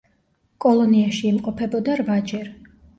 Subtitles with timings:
[0.65, 2.55] კოლონიაში იმყოფებოდა რვაჯერ.